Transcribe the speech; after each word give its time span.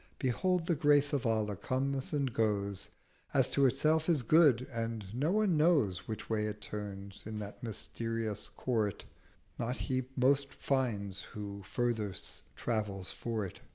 Behold 0.17 0.65
the 0.65 0.73
Grace 0.73 1.13
of 1.13 1.27
Allah 1.27 1.55
comes 1.55 2.11
and 2.11 2.33
goes 2.33 2.89
As 3.35 3.47
to 3.51 3.67
Itself 3.67 4.09
is 4.09 4.23
good: 4.23 4.65
and 4.73 5.05
no 5.13 5.31
one 5.31 5.57
knows 5.57 6.07
Which 6.07 6.27
way 6.27 6.47
it 6.47 6.59
turns: 6.59 7.21
in 7.27 7.37
that 7.37 7.61
mysterious 7.61 8.49
Court 8.49 9.05
Not 9.59 9.77
he 9.77 10.05
most 10.17 10.55
finds 10.55 11.21
who 11.21 11.61
furthest 11.61 12.41
travels 12.55 13.13
for't. 13.13 13.61